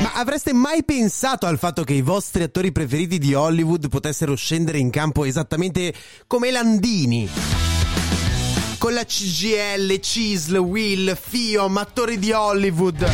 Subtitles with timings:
[0.00, 4.78] Ma avreste mai pensato al fatto che i vostri attori preferiti di Hollywood potessero scendere
[4.78, 5.94] in campo esattamente
[6.26, 7.28] come Landini?
[8.78, 13.10] Con la CGL, Cisl, Will, Fiom, attori di Hollywood.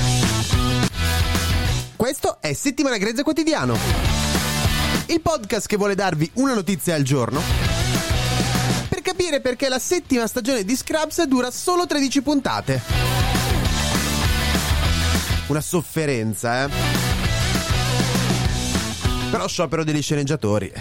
[1.94, 3.78] Questo è Settimana Grezza Quotidiano.
[5.06, 7.41] Il podcast che vuole darvi una notizia al giorno
[8.88, 13.31] per capire perché la settima stagione di Scrubs dura solo 13 puntate
[15.53, 16.70] una sofferenza, eh.
[19.31, 20.72] Però sciopero degli sceneggiatori.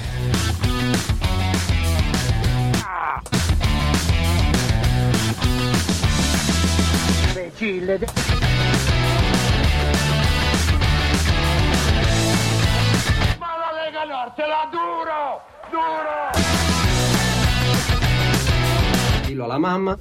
[7.28, 8.00] Imbecille.
[13.40, 15.42] Ma la Lega Nord te la duro!
[15.70, 16.32] Duro!
[19.26, 19.98] Dillo alla mamma.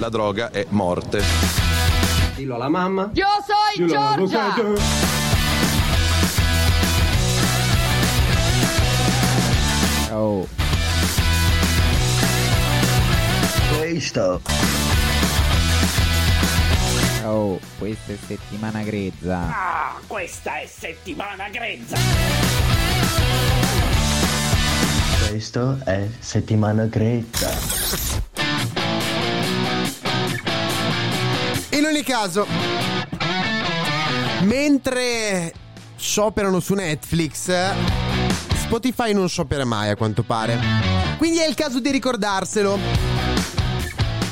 [0.00, 1.22] La droga è morte.
[2.34, 3.10] Dillo alla mamma.
[3.12, 3.26] Io
[3.76, 4.54] sono Giorgia!
[10.12, 10.48] Oh.
[13.78, 14.40] Questo
[17.24, 19.38] Oh, questa è settimana grezza.
[19.38, 21.98] Ah, questa è settimana grezza!
[25.28, 28.29] Questo è settimana grezza.
[31.80, 32.46] In ogni caso,
[34.42, 35.50] mentre
[35.96, 37.50] scioperano su Netflix,
[38.54, 40.60] Spotify non sciopera mai a quanto pare.
[41.16, 42.78] Quindi è il caso di ricordarselo.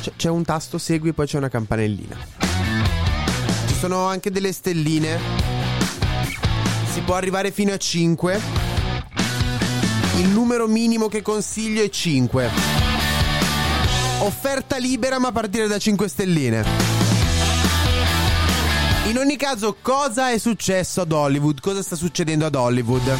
[0.02, 2.18] C'è, c'è un tasto segui poi c'è una campanellina.
[3.66, 5.18] Ci sono anche delle stelline.
[6.92, 8.40] Si può arrivare fino a 5.
[10.18, 12.50] Il numero minimo che consiglio è 5.
[14.18, 16.97] Offerta libera ma a partire da 5 stelline.
[19.08, 21.60] In ogni caso, cosa è successo ad Hollywood?
[21.60, 23.18] Cosa sta succedendo ad Hollywood?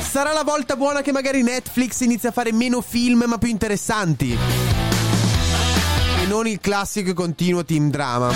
[0.00, 4.34] Sarà la volta buona che magari Netflix inizia a fare meno film ma più interessanti.
[6.22, 8.32] E non il classico e continuo team drama.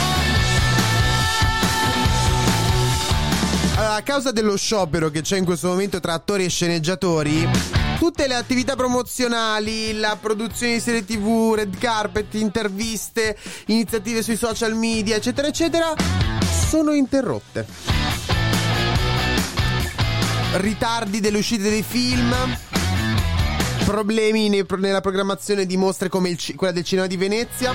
[3.76, 7.48] Allora, a causa dello sciopero che c'è in questo momento tra attori e sceneggiatori,
[8.02, 14.74] tutte le attività promozionali, la produzione di serie tv, red carpet, interviste, iniziative sui social
[14.74, 15.94] media, eccetera, eccetera,
[16.68, 17.64] sono interrotte
[20.54, 22.34] ritardi delle uscite dei film,
[23.84, 27.72] problemi nei- nella programmazione di mostre come il quella del cinema di Venezia.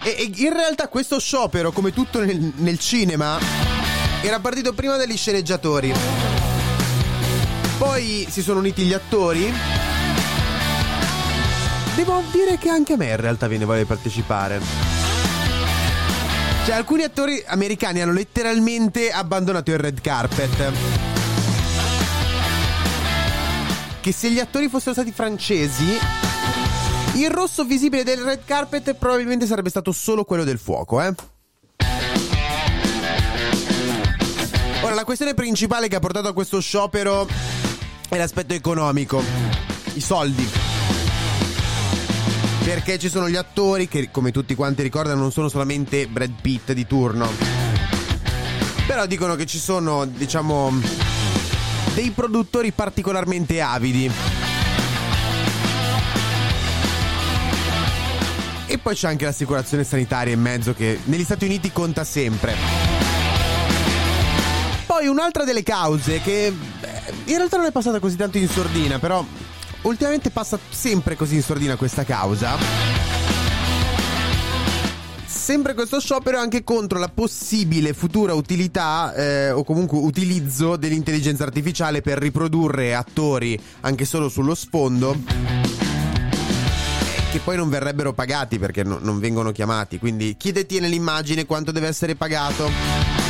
[0.00, 3.36] E, e in realtà questo sciopero, come tutto nel, nel cinema,
[4.22, 6.43] era partito prima dagli sceneggiatori.
[7.78, 9.52] Poi si sono uniti gli attori.
[11.96, 14.60] Devo dire che anche a me in realtà viene voglia di partecipare.
[16.64, 20.72] Cioè, alcuni attori americani hanno letteralmente abbandonato il red carpet.
[24.00, 25.98] Che se gli attori fossero stati francesi,
[27.14, 31.14] il rosso visibile del red carpet probabilmente sarebbe stato solo quello del fuoco, eh.
[35.04, 37.28] La questione principale che ha portato a questo sciopero
[38.08, 39.22] è l'aspetto economico.
[39.92, 40.48] I soldi.
[42.64, 46.72] Perché ci sono gli attori che, come tutti quanti ricordano, non sono solamente Brad Pitt
[46.72, 47.30] di turno.
[48.86, 50.72] Però dicono che ci sono, diciamo,
[51.92, 54.10] dei produttori particolarmente avidi.
[58.66, 62.93] E poi c'è anche l'assicurazione sanitaria in mezzo che negli Stati Uniti conta sempre.
[65.04, 68.98] Poi un'altra delle cause che beh, in realtà non è passata così tanto in sordina,
[68.98, 69.22] però
[69.82, 72.56] ultimamente passa sempre così in sordina questa causa.
[75.26, 82.00] sempre questo sciopero anche contro la possibile futura utilità eh, o comunque utilizzo dell'intelligenza artificiale
[82.00, 85.14] per riprodurre attori anche solo sullo sfondo
[87.30, 89.98] che poi non verrebbero pagati perché no, non vengono chiamati.
[89.98, 93.23] Quindi chi detiene l'immagine quanto deve essere pagato?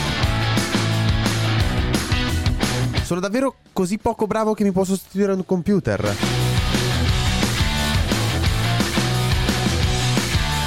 [3.04, 6.16] Sono davvero così poco bravo che mi può sostituire un computer.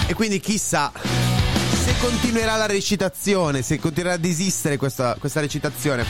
[0.08, 6.06] E quindi chissà se continuerà la recitazione, se continuerà ad esistere questa, questa recitazione.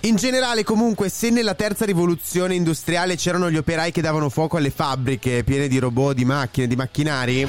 [0.00, 4.70] In generale, comunque, se nella terza rivoluzione industriale c'erano gli operai che davano fuoco alle
[4.70, 7.46] fabbriche piene di robot, di macchine, di macchinari,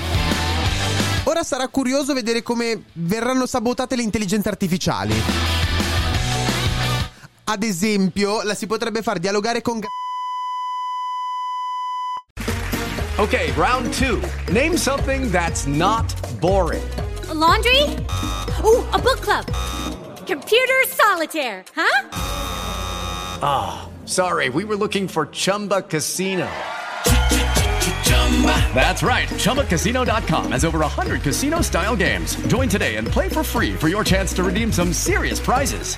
[1.24, 5.61] ora sarà curioso vedere come verranno sabotate le intelligenze artificiali.
[7.52, 9.82] Ad esempio, la si potrebbe far dialogare con
[13.18, 14.22] Ok, round two.
[14.54, 16.82] Name something that's not boring.
[17.30, 17.84] A laundry?
[18.64, 19.46] Oh, a book club.
[20.26, 22.08] Computer solitaire, huh?
[23.42, 26.48] Ah, oh, sorry, we were looking for Chumba Casino.
[28.74, 29.28] That's right.
[29.28, 32.36] ChumbaCasino.com has over 100 casino style games.
[32.48, 35.98] Join today and play for free for your chance to redeem some serious prizes.